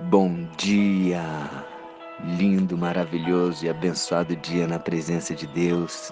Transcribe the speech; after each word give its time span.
Bom 0.00 0.48
dia, 0.56 1.22
lindo, 2.36 2.76
maravilhoso 2.76 3.64
e 3.64 3.68
abençoado 3.68 4.34
dia 4.34 4.66
na 4.66 4.76
presença 4.76 5.36
de 5.36 5.46
Deus. 5.46 6.10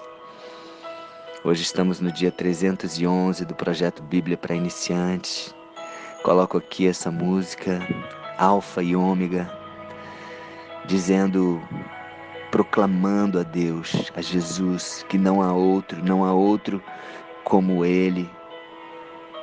Hoje 1.43 1.63
estamos 1.63 1.99
no 1.99 2.09
dia 2.09 2.31
311 2.31 3.43
do 3.43 3.53
projeto 3.53 4.01
Bíblia 4.01 4.37
para 4.37 4.55
Iniciantes. 4.55 5.53
Coloco 6.23 6.57
aqui 6.57 6.87
essa 6.87 7.11
música, 7.11 7.85
Alfa 8.37 8.81
e 8.81 8.95
Ômega, 8.95 9.51
dizendo, 10.85 11.61
proclamando 12.51 13.37
a 13.37 13.43
Deus, 13.43 14.09
a 14.15 14.21
Jesus, 14.21 15.05
que 15.09 15.17
não 15.17 15.41
há 15.41 15.51
outro, 15.51 16.01
não 16.05 16.23
há 16.23 16.31
outro 16.31 16.81
como 17.43 17.83
Ele. 17.83 18.29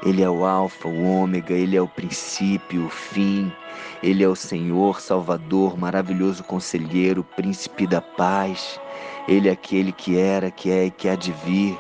Ele 0.03 0.23
é 0.23 0.30
o 0.30 0.45
Alfa, 0.45 0.89
o 0.89 1.23
Ômega, 1.23 1.53
Ele 1.53 1.77
é 1.77 1.83
o 1.83 1.89
princípio, 1.89 2.87
o 2.87 2.89
fim. 2.89 3.53
Ele 4.02 4.24
é 4.24 4.29
o 4.29 4.34
Senhor, 4.34 5.01
Salvador, 5.01 5.79
maravilhoso 5.79 6.43
conselheiro, 6.45 7.23
príncipe 7.37 7.87
da 7.87 8.01
paz. 8.01 8.80
Ele 9.29 9.48
é 9.48 9.52
aquele 9.52 9.93
que 9.93 10.19
era, 10.19 10.51
que 10.51 10.71
é 10.71 10.87
e 10.87 10.91
que 10.91 11.09
há 11.09 11.15
de 11.15 11.33
vir. 11.45 11.79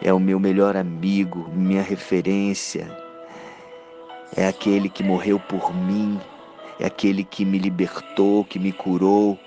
É 0.00 0.12
o 0.12 0.20
meu 0.20 0.38
melhor 0.38 0.76
amigo, 0.76 1.50
minha 1.52 1.82
referência. 1.82 2.88
É 4.36 4.46
aquele 4.46 4.88
que 4.88 5.02
morreu 5.02 5.40
por 5.40 5.74
mim. 5.74 6.20
É 6.78 6.86
aquele 6.86 7.24
que 7.24 7.44
me 7.44 7.58
libertou, 7.58 8.44
que 8.44 8.58
me 8.58 8.72
curou. 8.72 9.38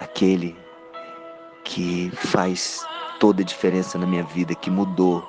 Aquele 0.00 0.56
que 1.64 2.10
faz 2.14 2.84
toda 3.24 3.40
a 3.40 3.44
diferença 3.46 3.96
na 3.96 4.06
minha 4.06 4.22
vida, 4.22 4.54
que 4.54 4.70
mudou 4.70 5.26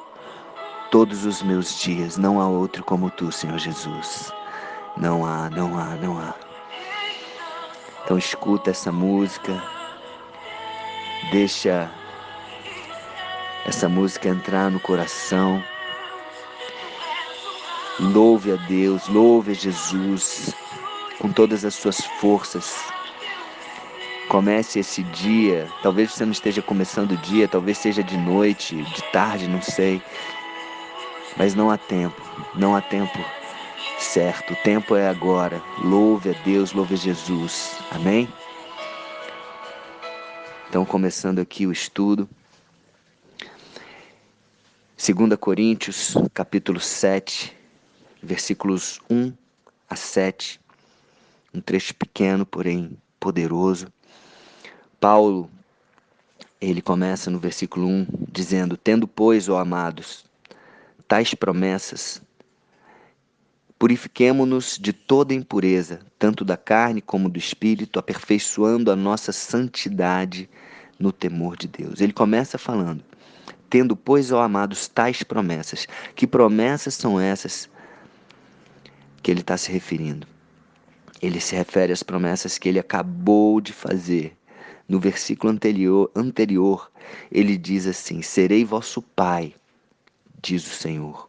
todos 0.91 1.23
os 1.23 1.41
meus 1.41 1.79
dias. 1.79 2.17
Não 2.17 2.41
há 2.41 2.45
outro 2.45 2.83
como 2.83 3.09
tu, 3.09 3.31
Senhor 3.31 3.57
Jesus. 3.57 4.33
Não 4.97 5.25
há, 5.25 5.49
não 5.49 5.79
há, 5.79 5.95
não 5.95 6.19
há. 6.19 6.33
Então 8.03 8.17
escuta 8.17 8.71
essa 8.71 8.91
música, 8.91 9.63
deixa 11.31 11.89
essa 13.65 13.87
música 13.87 14.27
entrar 14.27 14.69
no 14.69 14.79
coração. 14.81 15.63
Louve 17.97 18.51
a 18.51 18.57
Deus, 18.57 19.07
louve 19.07 19.51
a 19.51 19.55
Jesus 19.55 20.53
com 21.17 21.31
todas 21.31 21.63
as 21.63 21.75
suas 21.75 22.01
forças. 22.19 22.75
Comece 24.35 24.79
esse 24.79 25.01
dia, 25.01 25.65
talvez 25.81 26.11
você 26.11 26.25
não 26.25 26.33
esteja 26.33 26.61
começando 26.61 27.13
o 27.13 27.17
dia, 27.17 27.47
talvez 27.47 27.77
seja 27.77 28.03
de 28.03 28.17
noite, 28.17 28.75
de 28.75 29.01
tarde, 29.13 29.47
não 29.47 29.61
sei. 29.61 30.01
Mas 31.37 31.55
não 31.55 31.71
há 31.71 31.77
tempo, 31.77 32.21
não 32.53 32.75
há 32.75 32.81
tempo 32.81 33.17
certo. 33.97 34.51
O 34.51 34.55
tempo 34.57 34.93
é 34.93 35.07
agora. 35.07 35.63
Louve 35.81 36.31
a 36.31 36.33
Deus, 36.43 36.73
louve 36.73 36.95
a 36.95 36.97
Jesus. 36.97 37.77
Amém? 37.91 38.27
Então, 40.67 40.83
começando 40.83 41.39
aqui 41.39 41.65
o 41.65 41.71
estudo. 41.71 42.27
2 44.97 45.39
Coríntios, 45.39 46.13
capítulo 46.33 46.81
7, 46.81 47.55
versículos 48.21 48.99
1 49.09 49.31
a 49.89 49.95
7. 49.95 50.59
Um 51.53 51.61
trecho 51.61 51.95
pequeno, 51.95 52.45
porém 52.45 52.97
poderoso. 53.17 53.87
Paulo, 54.99 55.49
ele 56.59 56.81
começa 56.81 57.29
no 57.29 57.39
versículo 57.39 57.87
1 57.87 58.07
dizendo: 58.31 58.77
Tendo, 58.77 59.07
pois, 59.07 59.49
ó 59.49 59.57
amados, 59.57 60.25
tais 61.07 61.33
promessas, 61.33 62.21
purifiquemo-nos 63.77 64.77
de 64.79 64.93
toda 64.93 65.33
impureza, 65.33 65.99
tanto 66.17 66.43
da 66.43 66.57
carne 66.57 67.01
como 67.01 67.29
do 67.29 67.37
espírito, 67.37 67.99
aperfeiçoando 67.99 68.91
a 68.91 68.95
nossa 68.95 69.31
santidade 69.31 70.49
no 70.99 71.11
temor 71.11 71.57
de 71.57 71.67
Deus. 71.67 72.01
Ele 72.01 72.13
começa 72.13 72.57
falando: 72.57 73.03
Tendo, 73.69 73.95
pois, 73.95 74.31
ó 74.31 74.41
amados, 74.41 74.87
tais 74.87 75.23
promessas. 75.23 75.87
Que 76.15 76.25
promessas 76.25 76.93
são 76.93 77.19
essas 77.19 77.69
que 79.21 79.29
ele 79.29 79.41
está 79.41 79.57
se 79.57 79.71
referindo? 79.71 80.27
Ele 81.21 81.39
se 81.39 81.55
refere 81.55 81.91
às 81.91 82.03
promessas 82.03 82.57
que 82.57 82.69
ele 82.69 82.79
acabou 82.79 83.59
de 83.59 83.73
fazer. 83.73 84.35
No 84.87 84.99
versículo 84.99 85.51
anterior, 85.51 86.11
anterior 86.15 86.91
ele 87.31 87.57
diz 87.57 87.87
assim: 87.87 88.21
Serei 88.21 88.63
vosso 88.63 89.01
pai 89.01 89.53
diz 90.45 90.65
o 90.67 90.75
Senhor. 90.75 91.27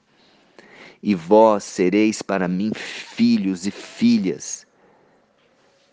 E 1.02 1.14
vós 1.14 1.64
sereis 1.64 2.20
para 2.20 2.46
mim 2.46 2.72
filhos 2.74 3.66
e 3.66 3.70
filhas, 3.70 4.66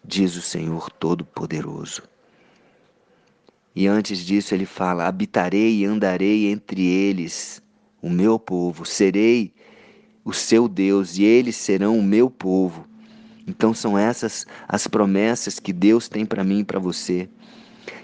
diz 0.04 0.36
o 0.36 0.42
Senhor 0.42 0.92
Todo-Poderoso. 0.92 2.04
E 3.76 3.88
antes 3.88 4.20
disso 4.20 4.54
ele 4.54 4.66
fala: 4.66 5.08
habitarei 5.08 5.78
e 5.78 5.86
andarei 5.86 6.52
entre 6.52 6.86
eles, 6.86 7.62
o 8.02 8.10
meu 8.10 8.38
povo, 8.38 8.86
serei 8.86 9.54
o 10.26 10.34
seu 10.34 10.68
Deus 10.68 11.18
e 11.18 11.24
eles 11.24 11.56
serão 11.56 11.98
o 11.98 12.04
meu 12.04 12.30
povo. 12.30 12.88
Então 13.46 13.74
são 13.74 13.98
essas 13.98 14.46
as 14.68 14.88
promessas 14.88 15.60
que 15.60 15.74
Deus 15.74 16.08
tem 16.08 16.26
para 16.26 16.44
mim 16.44 16.60
e 16.60 16.64
para 16.64 16.80
você, 16.80 17.30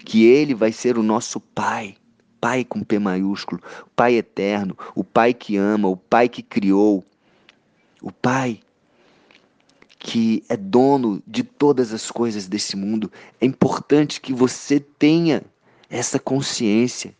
que 0.06 0.26
ele 0.26 0.54
vai 0.54 0.72
ser 0.72 0.98
o 0.98 1.04
nosso 1.04 1.40
pai 1.40 1.96
Pai 2.40 2.64
com 2.64 2.84
P 2.84 3.00
maiúsculo, 3.00 3.62
Pai 3.96 4.16
eterno, 4.16 4.78
o 4.96 5.04
Pai 5.04 5.34
que 5.34 5.58
ama, 5.58 5.90
o 5.90 5.98
Pai 5.98 6.30
que 6.30 6.42
criou, 6.42 7.04
o 8.02 8.12
Pai 8.12 8.60
que 10.02 10.44
é 10.48 10.56
dono 10.56 11.22
de 11.28 11.44
todas 11.44 11.94
as 11.94 12.10
coisas 12.10 12.48
desse 12.48 12.78
mundo. 12.78 13.12
É 13.42 13.46
importante 13.46 14.22
que 14.22 14.34
você 14.34 14.80
tenha 14.80 15.44
essa 15.90 16.18
consciência. 16.18 17.14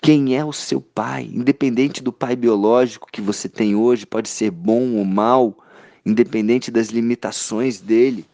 Quem 0.00 0.36
é 0.36 0.44
o 0.44 0.52
seu 0.52 0.80
pai? 0.80 1.28
Independente 1.32 2.00
do 2.00 2.12
pai 2.12 2.36
biológico 2.36 3.08
que 3.10 3.20
você 3.20 3.48
tem 3.48 3.74
hoje, 3.74 4.06
pode 4.06 4.28
ser 4.28 4.52
bom 4.52 4.94
ou 4.94 5.04
mal, 5.04 5.56
independente 6.04 6.70
das 6.70 6.88
limitações 6.88 7.80
dele. 7.80 8.26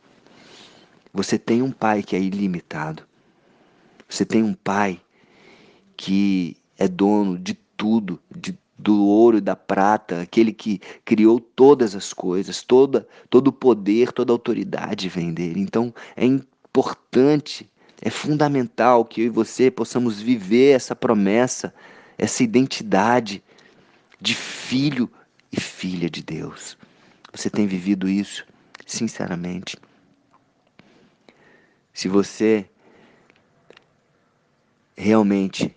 Você 1.13 1.39
tem 1.39 1.63
um 1.63 1.71
pai 1.71 2.03
que 2.03 2.17
é 2.17 2.21
ilimitado. 2.21 3.03
Você 4.09 4.25
tem 4.25 4.43
um 4.43 4.55
pai 4.55 5.01
que 5.97 6.57
é 6.79 6.89
dono 6.89 7.39
de 7.39 7.55
tudo, 7.77 8.21
de, 8.35 8.57
do 8.79 9.05
ouro 9.05 9.39
e 9.39 9.41
da 9.41 9.57
prata, 9.57 10.23
aquele 10.23 10.53
que 10.53 10.81
criou 11.05 11.41
todas 11.41 11.95
as 11.95 12.13
coisas, 12.13 12.63
toda, 12.63 13.07
todo 13.29 13.49
o 13.49 13.53
poder, 13.53 14.13
toda 14.13 14.33
a 14.33 14.35
autoridade 14.35 15.09
vem 15.09 15.33
dele. 15.33 15.61
Então 15.61 15.93
é 16.17 16.25
importante, 16.25 17.69
é 18.01 18.09
fundamental 18.09 19.05
que 19.05 19.23
eu 19.23 19.27
e 19.27 19.31
você 19.31 19.71
possamos 19.71 20.21
viver 20.21 20.77
essa 20.77 20.95
promessa, 20.95 21.75
essa 22.17 22.43
identidade 22.43 23.43
de 24.21 24.35
filho 24.35 25.11
e 25.53 25.61
filha 25.61 26.09
de 26.09 26.23
Deus. 26.23 26.79
Você 27.33 27.51
tem 27.51 27.67
vivido 27.67 28.09
isso, 28.09 28.47
sinceramente? 28.87 29.77
Se 31.93 32.09
você 32.09 32.69
realmente 34.97 35.75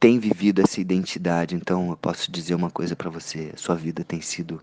tem 0.00 0.18
vivido 0.18 0.60
essa 0.60 0.80
identidade, 0.80 1.54
então 1.54 1.90
eu 1.90 1.96
posso 1.96 2.30
dizer 2.30 2.54
uma 2.54 2.70
coisa 2.70 2.96
para 2.96 3.08
você: 3.08 3.52
sua 3.56 3.76
vida 3.76 4.02
tem 4.02 4.20
sido 4.20 4.62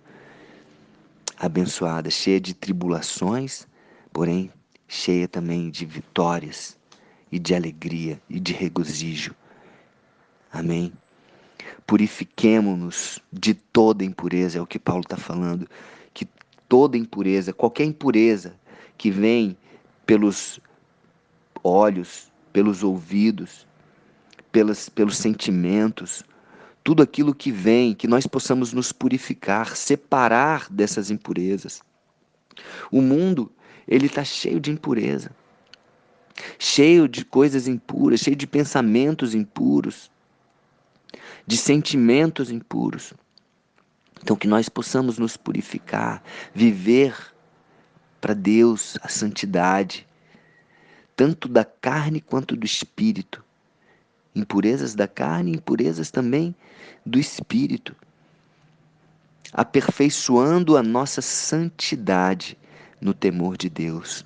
abençoada, 1.38 2.10
cheia 2.10 2.42
de 2.42 2.54
tribulações, 2.54 3.66
porém 4.12 4.52
cheia 4.88 5.28
também 5.28 5.70
de 5.70 5.86
vitórias 5.86 6.78
e 7.32 7.40
de 7.40 7.56
alegria 7.56 8.22
e 8.30 8.40
de 8.40 8.52
regozijo. 8.52 9.34
Amém? 10.52 10.92
Purifiquemo-nos 11.90 13.20
de 13.34 13.56
toda 13.56 14.06
impureza, 14.06 14.60
é 14.60 14.62
o 14.62 14.68
que 14.68 14.78
Paulo 14.78 15.02
está 15.02 15.18
falando, 15.18 15.68
que 16.14 16.28
toda 16.68 16.96
impureza, 16.96 17.52
qualquer 17.52 17.84
impureza 17.86 18.54
que 18.96 19.10
vem 19.10 19.58
pelos 20.06 20.60
olhos, 21.64 22.32
pelos 22.54 22.84
ouvidos, 22.84 23.66
pelas, 24.52 24.88
pelos 24.88 25.18
sentimentos, 25.18 26.24
tudo 26.84 27.02
aquilo 27.02 27.34
que 27.34 27.52
vem, 27.52 27.96
que 27.96 28.08
nós 28.08 28.28
possamos 28.28 28.72
nos 28.72 28.92
purificar, 28.92 29.76
separar 29.76 30.68
dessas 30.70 31.10
impurezas. 31.10 31.82
O 32.92 33.02
mundo, 33.02 33.52
ele 33.88 34.06
está 34.06 34.24
cheio 34.24 34.60
de 34.60 34.70
impureza, 34.70 35.32
cheio 36.60 37.08
de 37.08 37.26
coisas 37.26 37.68
impuras, 37.68 38.20
cheio 38.20 38.36
de 38.36 38.46
pensamentos 38.46 39.34
impuros, 39.34 40.12
de 41.50 41.58
sentimentos 41.58 42.52
impuros. 42.52 43.12
Então, 44.22 44.36
que 44.36 44.48
nós 44.48 44.70
possamos 44.70 45.18
nos 45.18 45.36
purificar, 45.36 46.22
viver 46.54 47.16
para 48.22 48.36
Deus 48.36 49.00
a 49.02 49.08
santidade, 49.08 50.08
tanto 51.16 51.48
da 51.50 51.66
carne 51.66 52.22
quanto 52.22 52.56
do 52.56 52.68
espírito, 52.68 53.44
impurezas 54.36 54.94
da 54.94 55.08
carne, 55.08 55.54
impurezas 55.54 56.12
também 56.12 56.56
do 57.04 57.18
espírito. 57.18 57.96
aperfeiçoando 59.52 60.78
a 60.78 60.84
nossa 60.84 61.20
santidade 61.20 62.56
no 63.02 63.12
temor 63.12 63.58
de 63.58 63.70
Deus. 63.70 64.24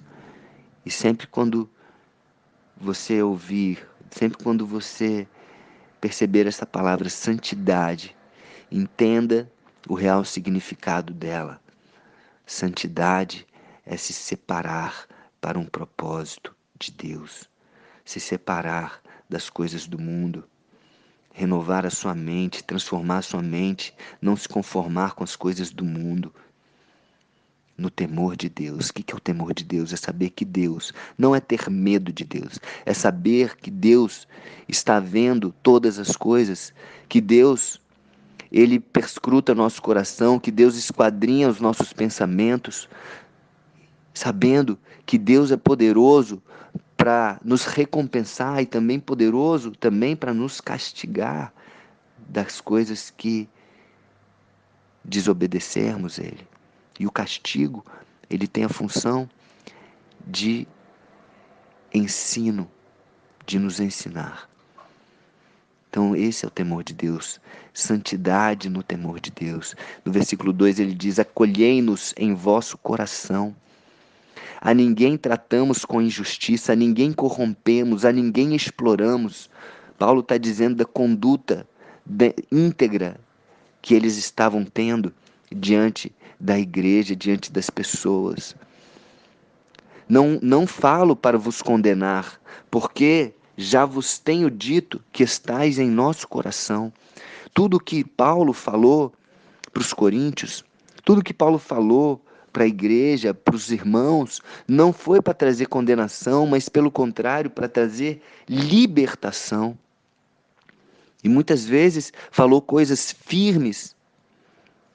E 0.85 0.91
sempre 0.91 1.25
quando 1.27 1.69
você 2.75 3.21
ouvir, 3.21 3.87
sempre 4.11 4.43
quando 4.43 4.67
você 4.67 5.25
perceber 6.03 6.47
essa 6.47 6.65
palavra 6.65 7.07
santidade, 7.07 8.13
entenda 8.69 9.49
o 9.87 9.93
real 9.93 10.25
significado 10.25 11.13
dela. 11.13 11.61
Santidade 12.45 13.47
é 13.85 13.95
se 13.95 14.11
separar 14.11 15.07
para 15.39 15.57
um 15.57 15.65
propósito 15.65 16.53
de 16.77 16.91
Deus, 16.91 17.49
se 18.03 18.19
separar 18.19 19.01
das 19.29 19.49
coisas 19.49 19.87
do 19.87 19.97
mundo, 19.97 20.43
renovar 21.31 21.85
a 21.85 21.89
sua 21.89 22.13
mente, 22.13 22.65
transformar 22.65 23.19
a 23.19 23.21
sua 23.21 23.41
mente, 23.41 23.95
não 24.21 24.35
se 24.35 24.49
conformar 24.49 25.13
com 25.13 25.23
as 25.23 25.37
coisas 25.37 25.71
do 25.71 25.85
mundo. 25.85 26.35
No 27.77 27.89
temor 27.89 28.35
de 28.35 28.49
Deus. 28.49 28.89
O 28.89 28.93
que 28.93 29.11
é 29.11 29.15
o 29.15 29.19
temor 29.19 29.53
de 29.53 29.63
Deus? 29.63 29.91
É 29.91 29.95
saber 29.95 30.29
que 30.29 30.45
Deus 30.45 30.93
não 31.17 31.35
é 31.35 31.39
ter 31.39 31.69
medo 31.69 32.13
de 32.13 32.23
Deus, 32.23 32.59
é 32.85 32.93
saber 32.93 33.57
que 33.57 33.71
Deus 33.71 34.27
está 34.67 34.99
vendo 34.99 35.53
todas 35.63 35.97
as 35.97 36.15
coisas, 36.15 36.73
que 37.09 37.19
Deus 37.19 37.81
ele 38.51 38.79
perscruta 38.79 39.55
nosso 39.55 39.81
coração, 39.81 40.39
que 40.39 40.51
Deus 40.51 40.75
esquadrinha 40.75 41.49
os 41.49 41.59
nossos 41.59 41.91
pensamentos, 41.91 42.87
sabendo 44.13 44.77
que 45.07 45.17
Deus 45.17 45.51
é 45.51 45.57
poderoso 45.57 46.41
para 46.95 47.39
nos 47.43 47.65
recompensar 47.65 48.61
e 48.61 48.65
também 48.67 48.99
poderoso 48.99 49.71
também 49.71 50.15
para 50.15 50.33
nos 50.33 50.61
castigar 50.61 51.51
das 52.29 52.61
coisas 52.61 53.09
que 53.09 53.49
desobedecermos 55.03 56.19
ele. 56.19 56.52
E 56.99 57.07
o 57.07 57.11
castigo, 57.11 57.85
ele 58.29 58.47
tem 58.47 58.63
a 58.63 58.69
função 58.69 59.29
de 60.25 60.67
ensino, 61.93 62.69
de 63.45 63.59
nos 63.59 63.79
ensinar. 63.79 64.49
Então, 65.89 66.15
esse 66.15 66.43
é 66.43 66.47
o 66.47 66.51
temor 66.51 66.83
de 66.83 66.93
Deus. 66.93 67.39
Santidade 67.71 68.67
no 68.67 68.81
temor 68.81 69.19
de 69.19 69.29
Deus. 69.29 69.75
No 70.03 70.11
versículo 70.11 70.51
2 70.51 70.79
ele 70.79 70.93
diz: 70.93 71.19
Acolhei-nos 71.19 72.15
em 72.17 72.33
vosso 72.33 72.77
coração. 72.79 73.55
A 74.59 74.73
ninguém 74.73 75.17
tratamos 75.17 75.85
com 75.85 76.01
injustiça, 76.01 76.73
a 76.73 76.75
ninguém 76.75 77.11
corrompemos, 77.11 78.05
a 78.05 78.11
ninguém 78.11 78.55
exploramos. 78.55 79.49
Paulo 79.97 80.21
está 80.21 80.37
dizendo 80.37 80.77
da 80.77 80.85
conduta 80.85 81.67
íntegra 82.51 83.19
que 83.81 83.93
eles 83.93 84.17
estavam 84.17 84.65
tendo 84.65 85.13
diante 85.53 86.13
da 86.39 86.59
igreja, 86.59 87.15
diante 87.15 87.51
das 87.51 87.69
pessoas. 87.69 88.55
Não, 90.07 90.39
não 90.41 90.67
falo 90.67 91.15
para 91.15 91.37
vos 91.37 91.61
condenar, 91.61 92.39
porque 92.69 93.33
já 93.55 93.85
vos 93.85 94.19
tenho 94.19 94.49
dito 94.49 95.01
que 95.11 95.23
estáis 95.23 95.79
em 95.79 95.89
nosso 95.89 96.27
coração. 96.27 96.91
Tudo 97.53 97.79
que 97.79 98.03
Paulo 98.03 98.51
falou 98.51 99.13
para 99.71 99.81
os 99.81 99.93
coríntios, 99.93 100.63
tudo 101.05 101.23
que 101.23 101.33
Paulo 101.33 101.57
falou 101.57 102.21
para 102.51 102.63
a 102.63 102.67
igreja, 102.67 103.33
para 103.33 103.55
os 103.55 103.71
irmãos, 103.71 104.41
não 104.67 104.93
foi 104.93 105.21
para 105.21 105.33
trazer 105.33 105.65
condenação, 105.65 106.45
mas 106.45 106.69
pelo 106.69 106.91
contrário, 106.91 107.49
para 107.49 107.67
trazer 107.67 108.21
libertação. 108.47 109.77
E 111.23 111.29
muitas 111.29 111.65
vezes 111.65 112.13
falou 112.31 112.61
coisas 112.61 113.15
firmes, 113.25 113.95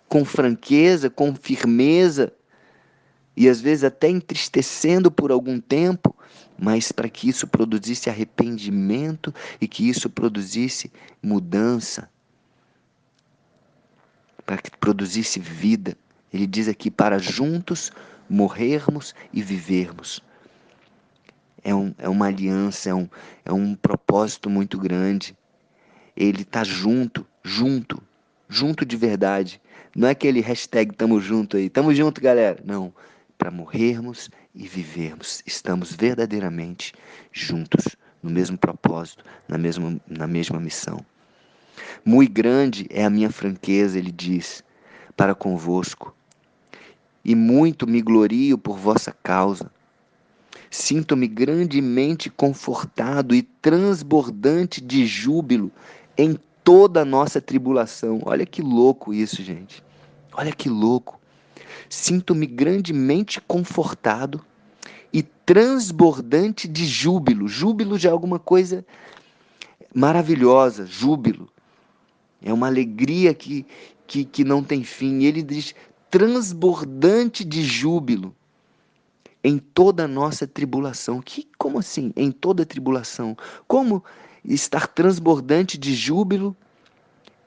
com 0.09 0.25
franqueza, 0.25 1.11
com 1.11 1.35
firmeza, 1.35 2.33
e 3.37 3.49
às 3.49 3.61
vezes 3.61 3.85
até 3.85 4.09
entristecendo 4.09 5.11
por 5.11 5.31
algum 5.31 5.61
tempo, 5.61 6.17
mas 6.59 6.91
para 6.91 7.09
que 7.09 7.29
isso 7.29 7.47
produzisse 7.47 8.11
arrependimento 8.11 9.33
e 9.61 9.69
que 9.69 9.89
isso 9.89 10.11
produzisse 10.11 10.91
mudança, 11.23 12.11
para 14.45 14.59
que 14.59 14.71
produzisse 14.77 15.39
vida. 15.39 15.97
Ele 16.33 16.47
diz 16.47 16.67
aqui: 16.67 16.91
para 16.91 17.19
juntos 17.19 17.93
morrermos 18.29 19.15
e 19.33 19.43
vivermos. 19.43 20.23
É, 21.63 21.75
um, 21.75 21.95
é 21.99 22.09
uma 22.09 22.27
aliança, 22.27 22.91
é 22.91 22.95
um, 22.95 23.09
é 23.45 23.53
um 23.53 23.75
propósito 23.75 24.51
muito 24.51 24.79
grande. 24.79 25.37
Ele 26.17 26.43
está 26.43 26.65
junto, 26.65 27.27
junto, 27.45 28.03
junto 28.49 28.85
de 28.85 28.97
verdade. 28.97 29.61
Não 29.99 30.07
é 30.07 30.13
aquele 30.13 30.41
hashtag 30.41 30.95
tamo 30.95 31.21
junto 31.21 31.57
aí, 31.57 31.69
tamo 31.69 31.93
junto, 31.93 32.21
galera. 32.21 32.63
Não, 32.65 32.95
para 33.37 33.51
morrermos 33.51 34.31
e 34.55 34.69
vivermos. 34.69 35.43
Estamos 35.45 35.93
verdadeiramente 35.93 36.93
juntos, 37.33 37.97
no 38.23 38.31
mesmo 38.31 38.57
propósito, 38.57 39.25
na 39.49 39.59
mesma, 39.59 40.01
na 40.07 40.29
mesma 40.29 40.61
missão. 40.61 41.05
Muito 42.05 42.33
grande 42.33 42.87
é 42.91 43.05
a 43.05 43.11
minha 43.11 43.29
franqueza, 43.29 43.99
ele 43.99 44.13
diz, 44.13 44.63
para 45.17 45.35
convosco, 45.35 46.15
e 47.25 47.35
muito 47.35 47.85
me 47.85 48.01
glorio 48.01 48.57
por 48.57 48.79
vossa 48.79 49.13
causa. 49.21 49.69
Sinto-me 50.71 51.27
grandemente 51.27 52.31
confortado 52.31 53.35
e 53.35 53.43
transbordante 53.43 54.81
de 54.81 55.05
júbilo 55.05 55.73
em 56.17 56.39
toda 56.63 57.01
a 57.01 57.05
nossa 57.05 57.41
tribulação. 57.41 58.21
Olha 58.25 58.47
que 58.47 58.63
louco 58.63 59.13
isso, 59.13 59.43
gente. 59.43 59.88
Olha 60.39 60.53
que 60.53 60.69
louco 60.69 61.19
sinto-me 61.89 62.47
grandemente 62.47 63.41
confortado 63.41 64.41
e 65.13 65.21
transbordante 65.21 66.69
de 66.69 66.87
júbilo. 66.87 67.49
Júbilo 67.49 67.99
de 67.99 68.07
alguma 68.07 68.39
coisa 68.39 68.87
maravilhosa, 69.93 70.87
júbilo. 70.87 71.51
É 72.41 72.53
uma 72.53 72.69
alegria 72.69 73.35
que, 73.35 73.67
que, 74.07 74.25
que 74.25 74.45
não 74.45 74.63
tem 74.63 74.85
fim. 74.85 75.19
E 75.23 75.27
ele 75.27 75.43
diz 75.43 75.75
transbordante 76.09 77.45
de 77.45 77.65
júbilo 77.65 78.33
em 79.43 79.59
toda 79.59 80.05
a 80.05 80.09
nossa 80.09 80.47
tribulação. 80.47 81.21
Que, 81.21 81.49
como 81.59 81.81
assim? 81.81 82.13
Em 82.15 82.31
toda 82.31 82.65
tribulação. 82.65 83.37
Como 83.67 84.05
estar 84.45 84.87
transbordante 84.87 85.77
de 85.77 85.97
júbilo 85.97 86.57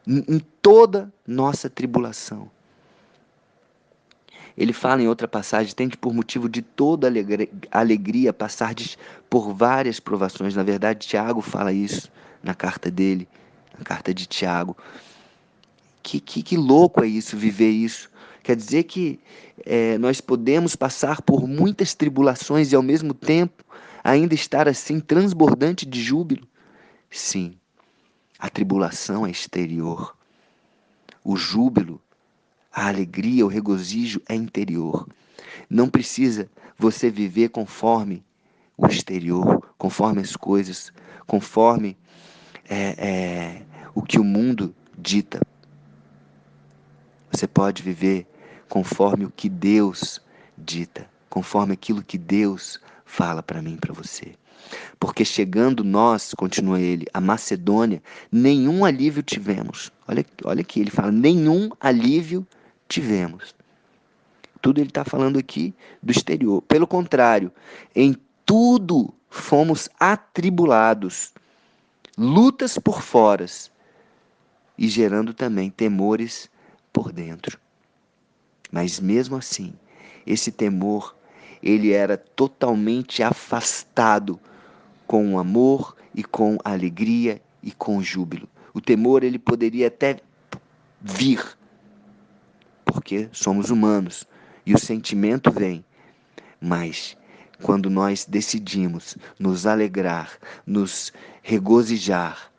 em 0.06 0.40
toda 0.62 1.10
nossa 1.26 1.70
tribulação? 1.70 2.52
Ele 4.58 4.74
fala 4.74 5.02
em 5.02 5.08
outra 5.08 5.28
passagem: 5.28 5.74
tem 5.74 5.90
que, 5.90 5.98
por 5.98 6.14
motivo 6.14 6.50
de 6.50 6.62
toda 6.62 7.12
alegria, 7.72 8.34
passar 8.34 8.74
por 9.30 9.54
várias 9.54 10.00
provações. 10.00 10.56
Na 10.56 10.64
verdade, 10.64 11.08
Tiago 11.08 11.42
fala 11.42 11.72
isso 11.72 12.12
na 12.44 12.54
carta 12.54 12.90
dele, 12.90 13.28
na 13.78 13.84
carta 13.84 14.14
de 14.14 14.26
Tiago. 14.26 14.76
Que, 16.04 16.20
que, 16.20 16.42
que 16.42 16.58
louco 16.58 17.04
é 17.04 17.08
isso, 17.08 17.38
viver 17.38 17.70
isso. 17.70 18.10
Quer 18.44 18.56
dizer 18.56 18.84
que 18.84 19.20
é, 19.66 19.98
nós 20.00 20.20
podemos 20.20 20.76
passar 20.76 21.22
por 21.22 21.48
muitas 21.48 21.94
tribulações 21.94 22.72
e, 22.72 22.76
ao 22.76 22.82
mesmo 22.82 23.14
tempo, 23.14 23.64
ainda 24.04 24.34
estar 24.34 24.68
assim 24.68 25.00
transbordante 25.00 25.86
de 25.86 26.02
júbilo? 26.02 26.48
Sim, 27.10 27.54
a 28.40 28.50
tribulação 28.50 29.26
é 29.26 29.30
exterior. 29.30 30.16
O 31.24 31.36
júbilo 31.36 32.02
a 32.74 32.88
alegria, 32.88 33.46
o 33.46 33.50
regozijo 33.50 34.22
é 34.30 34.36
interior. 34.36 35.08
Não 35.70 35.90
precisa 35.90 36.50
você 36.78 37.10
viver 37.10 37.50
conforme 37.50 38.24
o 38.78 38.88
exterior, 38.88 39.62
conforme 39.78 40.22
as 40.22 40.36
coisas, 40.36 40.92
conforme 41.28 41.98
é, 42.70 42.96
é, 42.98 43.62
o 43.94 44.02
que 44.02 44.20
o 44.20 44.24
mundo 44.24 44.74
dita. 44.98 45.42
Você 47.32 47.48
pode 47.48 47.84
viver 47.84 48.26
conforme 48.70 49.26
o 49.26 49.32
que 49.32 49.50
Deus 49.50 50.22
dita, 50.58 51.08
conforme 51.30 51.74
aquilo 51.74 52.04
que 52.04 52.18
Deus 52.18 52.80
fala 53.06 53.44
para 53.44 53.62
mim, 53.62 53.78
para 53.78 53.94
você. 53.94 54.34
Porque 55.00 55.26
chegando 55.26 55.84
nós, 55.84 56.34
continua 56.34 56.80
ele, 56.80 57.06
a 57.14 57.20
Macedônia, 57.20 58.02
nenhum 58.32 58.86
alívio 58.86 59.22
tivemos. 59.22 59.92
Olha, 60.08 60.26
olha 60.46 60.62
aqui, 60.62 60.80
ele 60.80 60.92
fala: 60.92 61.12
nenhum 61.12 61.70
alívio 61.80 62.42
tivemos 62.42 62.61
tivemos. 62.92 63.56
Tudo 64.62 64.80
ele 64.80 64.90
está 64.90 65.04
falando 65.04 65.40
aqui 65.40 65.74
do 66.04 66.12
exterior. 66.12 66.62
Pelo 66.62 66.86
contrário, 66.86 67.52
em 67.96 68.16
tudo 68.46 69.14
fomos 69.30 69.90
atribulados, 70.00 71.34
lutas 72.18 72.78
por 72.78 73.02
fora 73.02 73.46
e 74.78 74.88
gerando 74.88 75.34
também 75.34 75.70
temores 75.70 76.50
por 76.92 77.12
dentro. 77.12 77.58
Mas 78.72 79.00
mesmo 79.00 79.38
assim, 79.38 79.74
esse 80.28 80.52
temor, 80.52 81.16
ele 81.64 81.92
era 81.92 82.18
totalmente 82.18 83.24
afastado 83.24 84.40
com 85.08 85.34
o 85.34 85.40
amor 85.40 85.96
e 86.14 86.24
com 86.24 86.58
alegria 86.64 87.42
e 87.64 87.72
com 87.72 88.02
júbilo. 88.02 88.48
O 88.74 88.82
temor 88.82 89.24
ele 89.24 89.40
poderia 89.40 89.88
até 89.88 90.20
vir, 91.02 91.58
porque 93.02 93.28
somos 93.32 93.72
humanos 93.72 94.28
e 94.64 94.76
o 94.76 94.78
sentimento 94.78 95.52
vem. 95.52 95.84
Mas 96.62 97.18
quando 97.64 97.90
nós 97.90 98.28
decidimos 98.30 99.18
nos 99.40 99.66
alegrar, 99.66 100.38
nos 100.68 101.12
regozijar, 101.42 102.52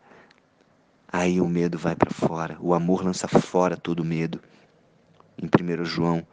aí 1.07 1.41
o 1.41 1.47
medo 1.47 1.79
vai 1.79 1.95
para 1.95 2.11
fora, 2.11 2.57
o 2.61 2.75
amor 2.75 3.05
lança 3.05 3.29
fora 3.29 3.77
todo 3.77 4.05
medo. 4.05 4.41
Em 5.41 5.47
1 5.47 5.85
João 5.85 6.27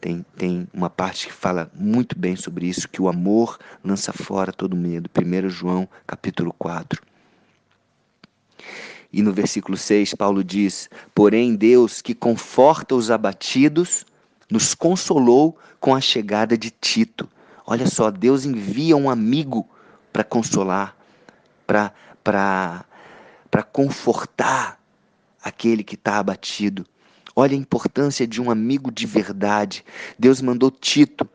tem, 0.00 0.24
tem 0.34 0.66
uma 0.72 0.88
parte 0.88 1.26
que 1.26 1.32
fala 1.34 1.70
muito 1.74 2.18
bem 2.18 2.36
sobre 2.36 2.66
isso, 2.66 2.88
que 2.88 3.02
o 3.02 3.08
amor 3.08 3.58
lança 3.84 4.14
fora 4.14 4.50
todo 4.50 4.74
medo. 4.74 5.10
1 5.14 5.50
João 5.50 5.86
capítulo 6.06 6.54
4. 6.54 7.02
E 9.12 9.20
no 9.20 9.32
versículo 9.32 9.76
6, 9.76 10.14
Paulo 10.14 10.42
diz: 10.42 10.88
Porém, 11.14 11.54
Deus 11.54 12.00
que 12.00 12.14
conforta 12.14 12.94
os 12.94 13.10
abatidos, 13.10 14.06
nos 14.50 14.74
consolou 14.74 15.58
com 15.78 15.94
a 15.94 16.00
chegada 16.00 16.56
de 16.56 16.70
Tito. 16.70 17.28
Olha 17.66 17.86
só, 17.86 18.10
Deus 18.10 18.44
envia 18.44 18.96
um 18.96 19.10
amigo 19.10 19.68
para 20.12 20.24
consolar, 20.24 20.96
para 21.66 23.62
confortar 23.70 24.78
aquele 25.42 25.84
que 25.84 25.94
está 25.94 26.18
abatido. 26.18 26.86
Olha 27.34 27.54
a 27.54 27.58
importância 27.58 28.26
de 28.26 28.40
um 28.40 28.50
amigo 28.50 28.90
de 28.90 29.06
verdade. 29.06 29.84
Deus 30.18 30.40
mandou 30.40 30.70
Tito. 30.70 31.28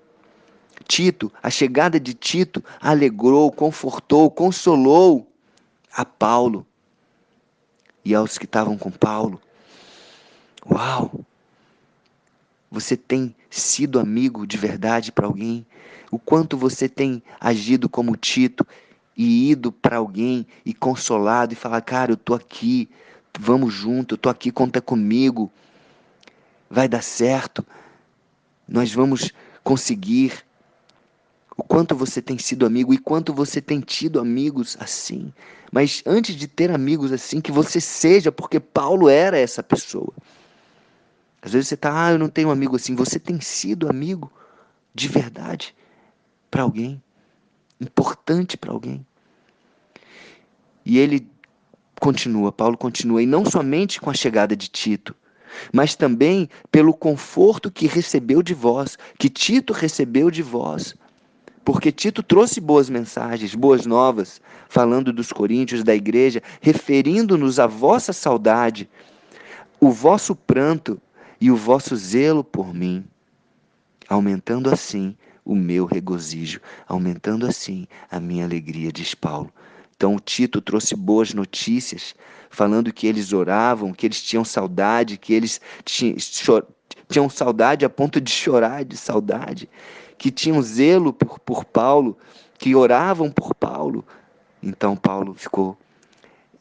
Tito, 0.88 1.32
a 1.42 1.50
chegada 1.50 2.00
de 2.00 2.14
Tito 2.14 2.64
alegrou, 2.80 3.52
confortou, 3.52 4.30
consolou 4.30 5.28
a 5.92 6.06
Paulo 6.06 6.67
e 8.08 8.16
aos 8.16 8.38
que 8.38 8.46
estavam 8.46 8.78
com 8.78 8.90
Paulo. 8.90 9.42
Uau! 10.66 11.26
Você 12.72 12.96
tem 12.96 13.36
sido 13.50 14.00
amigo 14.00 14.48
de 14.48 14.58
verdade 14.58 15.12
para 15.12 15.28
alguém? 15.28 15.66
O 16.10 16.18
quanto 16.18 16.58
você 16.58 16.88
tem 16.88 17.22
agido 17.40 17.90
como 17.90 18.16
Tito 18.16 18.66
e 19.16 19.52
ido 19.52 19.72
para 19.72 19.98
alguém 19.98 20.48
e 20.66 20.74
consolado 20.74 21.52
e 21.52 21.56
falar: 21.56 21.82
Cara, 21.82 22.14
eu 22.14 22.18
tô 22.18 22.34
aqui, 22.34 22.90
vamos 23.38 23.74
junto, 23.74 24.14
eu 24.14 24.18
tô 24.18 24.30
aqui, 24.30 24.52
conta 24.52 24.82
comigo 24.82 25.52
vai 26.70 26.88
dar 26.88 27.02
certo, 27.02 27.66
nós 28.68 28.94
vamos 28.94 29.32
conseguir. 29.64 30.47
O 31.58 31.64
quanto 31.64 31.96
você 31.96 32.22
tem 32.22 32.38
sido 32.38 32.66
amigo 32.66 32.94
e 32.94 33.00
quanto 33.00 33.34
você 33.34 33.60
tem 33.60 33.82
tido 33.82 34.20
amigos 34.20 34.78
assim. 34.80 35.34
Mas 35.72 36.04
antes 36.06 36.36
de 36.36 36.48
ter 36.48 36.72
amigos 36.72 37.12
assim, 37.12 37.42
que 37.42 37.52
você 37.52 37.82
seja, 37.82 38.32
porque 38.32 38.60
Paulo 38.60 39.10
era 39.10 39.38
essa 39.38 39.64
pessoa. 39.64 40.14
Às 41.42 41.54
vezes 41.54 41.70
você 41.70 41.76
está, 41.76 42.06
ah, 42.06 42.12
eu 42.12 42.20
não 42.20 42.30
tenho 42.30 42.52
amigo 42.52 42.76
assim. 42.76 42.96
Você 42.96 43.20
tem 43.20 43.42
sido 43.42 43.90
amigo 43.90 44.32
de 44.94 45.08
verdade 45.08 45.76
para 46.50 46.64
alguém, 46.64 47.02
importante 47.82 48.56
para 48.56 48.72
alguém. 48.72 49.06
E 50.86 50.98
ele 51.00 51.28
continua, 52.00 52.52
Paulo 52.52 52.78
continua, 52.78 53.22
e 53.22 53.26
não 53.26 53.46
somente 53.46 54.00
com 54.00 54.10
a 54.10 54.14
chegada 54.14 54.56
de 54.56 54.70
Tito, 54.70 55.16
mas 55.74 55.96
também 55.96 56.50
pelo 56.72 56.94
conforto 56.94 57.72
que 57.72 57.88
recebeu 57.88 58.42
de 58.42 58.54
vós, 58.54 58.98
que 59.18 59.30
Tito 59.30 59.74
recebeu 59.74 60.32
de 60.32 60.42
vós. 60.42 60.96
Porque 61.68 61.92
Tito 61.92 62.24
trouxe 62.24 62.62
boas 62.62 62.90
mensagens, 62.90 63.54
boas 63.54 63.86
novas, 63.86 64.40
falando 64.70 65.12
dos 65.12 65.34
coríntios, 65.34 65.84
da 65.84 65.94
igreja, 65.94 66.42
referindo-nos 66.62 67.60
à 67.60 67.68
vossa 67.68 68.14
saudade, 68.14 68.90
o 69.78 69.92
vosso 69.92 70.34
pranto 70.34 70.98
e 71.42 71.52
o 71.52 71.58
vosso 71.58 71.94
zelo 71.98 72.42
por 72.42 72.74
mim, 72.74 73.04
aumentando 74.08 74.74
assim 74.74 75.14
o 75.44 75.54
meu 75.54 75.84
regozijo, 75.84 76.62
aumentando 76.88 77.46
assim 77.46 77.86
a 78.10 78.18
minha 78.18 78.46
alegria, 78.46 78.90
diz 78.90 79.14
Paulo. 79.14 79.52
Então, 79.98 80.18
Tito 80.20 80.62
trouxe 80.62 80.96
boas 80.96 81.34
notícias, 81.34 82.16
falando 82.50 82.94
que 82.94 83.08
eles 83.08 83.34
oravam, 83.34 83.92
que 83.92 84.06
eles 84.06 84.24
tinham 84.24 84.46
saudade, 84.46 85.18
que 85.18 85.34
eles 85.34 85.60
tinham 85.84 87.30
saudade 87.30 87.84
a 87.84 87.90
ponto 87.90 88.22
de 88.22 88.32
chorar 88.32 88.86
de 88.86 88.96
saudade, 88.96 89.70
que 90.18 90.32
tinham 90.32 90.62
zelo 90.62 91.14
por, 91.14 91.40
por 91.40 91.66
Paulo, 91.66 92.18
que 92.58 92.76
oravam 92.76 93.32
por 93.32 93.54
Paulo. 93.54 94.06
Então, 94.62 94.96
Paulo 94.96 95.34
ficou 95.34 95.78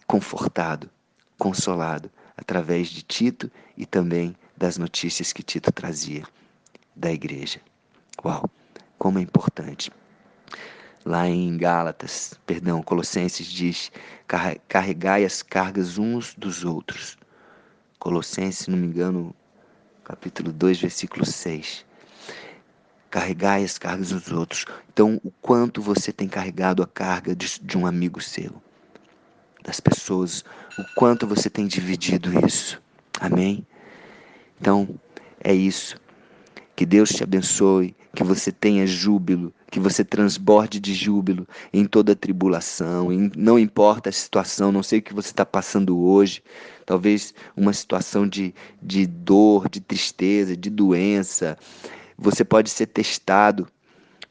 confortado, 0.06 0.90
consolado, 1.38 2.10
através 2.36 2.88
de 2.88 3.02
Tito 3.02 3.50
e 3.76 3.86
também 3.86 4.36
das 4.56 4.76
notícias 4.76 5.32
que 5.32 5.42
Tito 5.42 5.72
trazia 5.72 6.24
da 6.94 7.12
igreja. 7.12 7.60
Uau, 8.24 8.48
como 8.98 9.18
é 9.18 9.22
importante 9.22 9.90
lá 11.06 11.28
em 11.28 11.56
Gálatas, 11.56 12.34
perdão, 12.44 12.82
Colossenses 12.82 13.46
diz: 13.46 13.92
carregai 14.68 15.24
as 15.24 15.40
cargas 15.40 15.96
uns 15.96 16.34
dos 16.34 16.64
outros. 16.64 17.16
Colossenses, 18.00 18.64
se 18.64 18.70
não 18.70 18.76
me 18.76 18.88
engano, 18.88 19.34
capítulo 20.04 20.52
2, 20.52 20.80
versículo 20.80 21.24
6. 21.24 21.86
Carregai 23.10 23.64
as 23.64 23.78
cargas 23.78 24.10
dos 24.10 24.30
outros. 24.30 24.64
Então, 24.92 25.20
o 25.24 25.30
quanto 25.42 25.80
você 25.80 26.12
tem 26.12 26.28
carregado 26.28 26.82
a 26.82 26.86
carga 26.86 27.34
de, 27.34 27.60
de 27.60 27.78
um 27.78 27.86
amigo 27.86 28.20
seu, 28.20 28.52
das 29.62 29.80
pessoas, 29.80 30.44
o 30.78 30.84
quanto 30.94 31.26
você 31.26 31.48
tem 31.48 31.66
dividido 31.66 32.30
isso. 32.46 32.80
Amém? 33.20 33.66
Então, 34.60 34.88
é 35.42 35.54
isso. 35.54 35.96
Que 36.74 36.84
Deus 36.84 37.08
te 37.10 37.22
abençoe, 37.22 37.96
que 38.14 38.22
você 38.22 38.52
tenha 38.52 38.86
júbilo, 38.86 39.52
que 39.70 39.80
você 39.80 40.04
transborde 40.04 40.80
de 40.80 40.94
júbilo 40.94 41.46
em 41.72 41.84
toda 41.84 42.16
tribulação, 42.16 43.12
em, 43.12 43.30
não 43.36 43.58
importa 43.58 44.08
a 44.08 44.12
situação, 44.12 44.72
não 44.72 44.82
sei 44.82 44.98
o 45.00 45.02
que 45.02 45.14
você 45.14 45.28
está 45.28 45.44
passando 45.44 45.98
hoje, 45.98 46.42
talvez 46.84 47.34
uma 47.56 47.72
situação 47.72 48.26
de, 48.26 48.54
de 48.82 49.06
dor, 49.06 49.68
de 49.68 49.80
tristeza, 49.80 50.56
de 50.56 50.70
doença. 50.70 51.58
Você 52.18 52.44
pode 52.44 52.70
ser 52.70 52.86
testado 52.86 53.68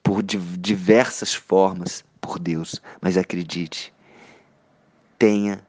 por 0.03 0.21
diversas 0.23 1.33
formas 1.33 2.03
por 2.19 2.39
Deus, 2.39 2.81
mas 3.01 3.17
acredite, 3.17 3.93
tenha 5.17 5.61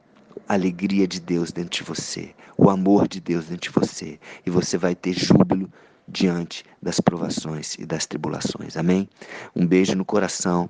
a 0.47 0.53
alegria 0.53 1.07
de 1.07 1.19
Deus 1.19 1.51
dentro 1.51 1.77
de 1.79 1.83
você, 1.83 2.33
o 2.57 2.69
amor 2.69 3.07
de 3.07 3.19
Deus 3.19 3.45
dentro 3.45 3.69
de 3.71 3.75
você, 3.75 4.19
e 4.45 4.49
você 4.49 4.77
vai 4.77 4.95
ter 4.95 5.13
júbilo 5.13 5.71
diante 6.07 6.63
das 6.81 6.99
provações 6.99 7.75
e 7.75 7.85
das 7.85 8.05
tribulações. 8.05 8.77
Amém? 8.77 9.09
Um 9.55 9.65
beijo 9.67 9.95
no 9.95 10.05
coração. 10.05 10.69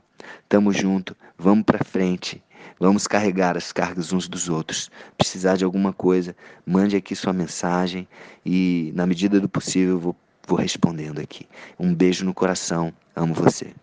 Tamo 0.50 0.74
junto. 0.74 1.16
Vamos 1.38 1.64
para 1.64 1.84
frente. 1.84 2.44
Vamos 2.80 3.08
carregar 3.08 3.56
as 3.56 3.72
cargas 3.72 4.12
uns 4.12 4.28
dos 4.28 4.50
outros. 4.50 4.90
Precisar 5.18 5.56
de 5.56 5.64
alguma 5.64 5.94
coisa, 5.94 6.36
mande 6.66 6.96
aqui 6.96 7.16
sua 7.16 7.34
mensagem 7.34 8.08
e, 8.46 8.92
na 8.96 9.06
medida 9.06 9.40
do 9.40 9.48
possível, 9.48 9.94
eu 9.96 10.00
vou, 10.00 10.16
vou 10.48 10.58
respondendo 10.58 11.20
aqui. 11.20 11.46
Um 11.78 11.94
beijo 11.94 12.26
no 12.26 12.34
coração. 12.34 12.94
Amo 13.16 13.34
você. 13.34 13.74